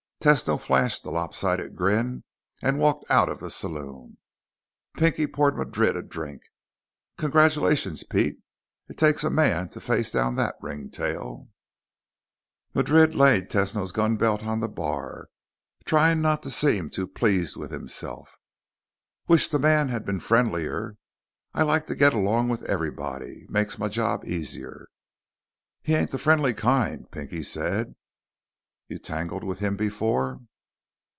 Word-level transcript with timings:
Tesno 0.23 0.59
flashed 0.61 1.01
the 1.01 1.09
lopsided 1.09 1.75
grin 1.75 2.23
and 2.61 2.77
walked 2.77 3.09
out 3.09 3.27
of 3.27 3.39
the 3.39 3.49
saloon. 3.49 4.17
Pinky 4.93 5.25
poured 5.25 5.57
Madrid 5.57 5.97
a 5.97 6.03
drink. 6.03 6.43
"Congratulations, 7.17 8.03
Pete. 8.03 8.37
It 8.87 8.99
takes 8.99 9.23
a 9.23 9.31
man 9.31 9.69
to 9.69 9.81
face 9.81 10.11
down 10.11 10.35
that 10.35 10.59
ringtail." 10.61 11.49
Madrid 12.75 13.15
laid 13.15 13.49
Tesno's 13.49 13.91
gunbelt 13.91 14.43
on 14.45 14.59
the 14.59 14.67
bar, 14.69 15.29
trying 15.85 16.21
not 16.21 16.43
to 16.43 16.51
seem 16.51 16.91
too 16.91 17.07
pleased 17.07 17.57
with 17.57 17.71
himself. 17.71 18.29
"Wish 19.27 19.47
the 19.47 19.57
man 19.57 19.87
had 19.89 20.05
been 20.05 20.19
friendlier. 20.19 20.97
I 21.55 21.63
like 21.63 21.87
to 21.87 21.95
get 21.95 22.13
along 22.13 22.47
with 22.49 22.61
everybody. 22.65 23.47
Makes 23.49 23.79
my 23.79 23.87
job 23.87 24.23
easier." 24.25 24.87
"He 25.81 25.95
ain't 25.95 26.11
the 26.11 26.19
friendly 26.19 26.53
kind," 26.53 27.09
Pinky 27.09 27.41
said. 27.41 27.95
"You 28.87 28.97
tangled 28.97 29.45
with 29.45 29.59
him 29.59 29.77
before?" 29.77 30.41